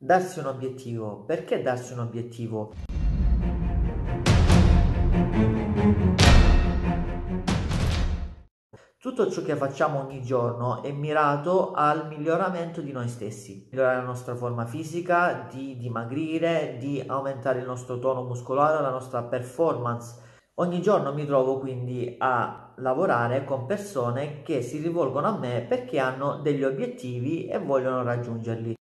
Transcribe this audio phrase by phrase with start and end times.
[0.00, 1.24] Darsi un obiettivo.
[1.24, 2.72] Perché darsi un obiettivo?
[8.96, 14.04] Tutto ciò che facciamo ogni giorno è mirato al miglioramento di noi stessi, migliorare la
[14.04, 20.14] nostra forma fisica, di dimagrire, di aumentare il nostro tono muscolare, la nostra performance.
[20.60, 25.98] Ogni giorno mi trovo quindi a lavorare con persone che si rivolgono a me perché
[25.98, 28.77] hanno degli obiettivi e vogliono raggiungerli.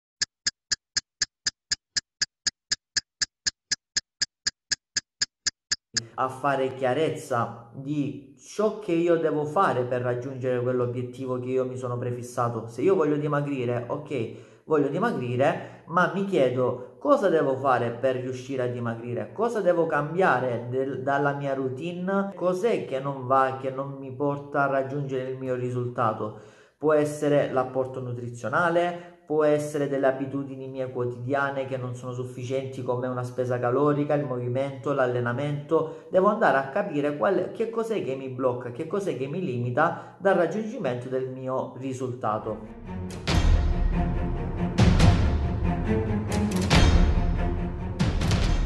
[6.15, 11.77] A fare chiarezza di ciò che io devo fare per raggiungere quell'obiettivo che io mi
[11.77, 12.67] sono prefissato.
[12.67, 18.65] Se io voglio dimagrire, ok, voglio dimagrire, ma mi chiedo cosa devo fare per riuscire
[18.65, 23.97] a dimagrire, cosa devo cambiare del, dalla mia routine, cos'è che non va, che non
[23.99, 26.41] mi porta a raggiungere il mio risultato.
[26.79, 33.07] Può essere l'apporto nutrizionale, può essere delle abitudini mie quotidiane che non sono sufficienti come
[33.07, 38.29] una spesa calorica, il movimento, l'allenamento, devo andare a capire qual, che cos'è che mi
[38.29, 42.59] blocca, che cos'è che mi limita dal raggiungimento del mio risultato.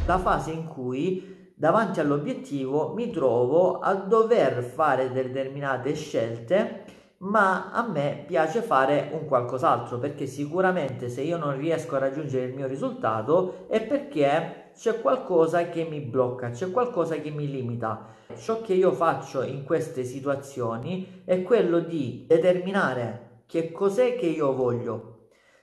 [0.05, 7.86] La fase in cui davanti all'obiettivo mi trovo a dover fare determinate scelte ma a
[7.86, 12.66] me piace fare un qualcos'altro perché sicuramente se io non riesco a raggiungere il mio
[12.66, 18.06] risultato è perché c'è qualcosa che mi blocca, c'è qualcosa che mi limita.
[18.34, 24.54] Ciò che io faccio in queste situazioni è quello di determinare che cos'è che io
[24.54, 25.19] voglio,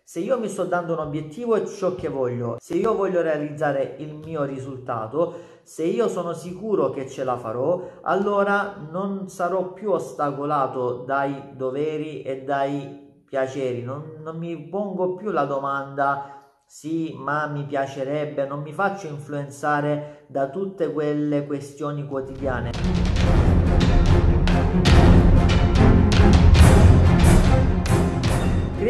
[0.09, 3.95] se io mi sto dando un obiettivo è ciò che voglio, se io voglio realizzare
[3.97, 9.91] il mio risultato, se io sono sicuro che ce la farò, allora non sarò più
[9.91, 17.45] ostacolato dai doveri e dai piaceri, non, non mi pongo più la domanda sì, ma
[17.47, 23.46] mi piacerebbe, non mi faccio influenzare da tutte quelle questioni quotidiane.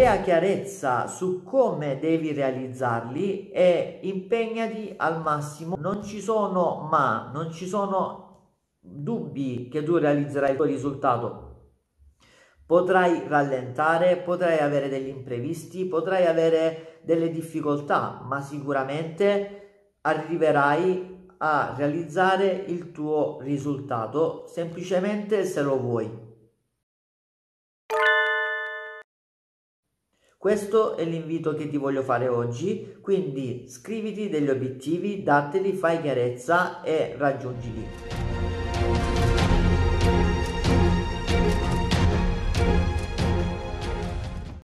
[0.07, 5.75] Crea chiarezza su come devi realizzarli e impegnati al massimo.
[5.77, 11.43] Non ci sono ma, non ci sono dubbi che tu realizzerai il tuo risultato.
[12.65, 22.63] Potrai rallentare, potrai avere degli imprevisti, potrai avere delle difficoltà, ma sicuramente arriverai a realizzare
[22.67, 26.26] il tuo risultato semplicemente se lo vuoi.
[30.39, 36.83] Questo è l'invito che ti voglio fare oggi, quindi scriviti degli obiettivi, dateli, fai chiarezza
[36.83, 38.36] e raggiungili.